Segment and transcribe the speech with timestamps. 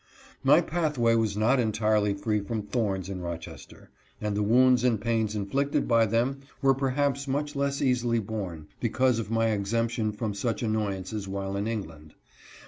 [0.43, 4.99] mlj pathway was not entirely free from thorns in Roches ter, and the wounds and
[4.99, 10.33] pains inflicted by them were perhaps much less easily borne, because of my exemption from
[10.33, 12.15] such annoyances while in England.